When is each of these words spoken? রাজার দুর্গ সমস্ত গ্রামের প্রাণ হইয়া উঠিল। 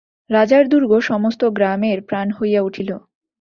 রাজার 0.29 0.63
দুর্গ 0.67 0.91
সমস্ত 1.01 1.41
গ্রামের 1.49 1.97
প্রাণ 2.01 2.27
হইয়া 2.31 2.61
উঠিল। 2.61 2.89